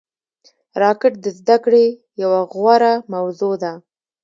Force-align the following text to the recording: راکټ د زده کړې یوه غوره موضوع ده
راکټ 0.81 1.13
د 1.23 1.25
زده 1.39 1.55
کړې 1.65 1.85
یوه 2.21 2.39
غوره 2.51 2.93
موضوع 3.13 3.53
ده 3.63 3.73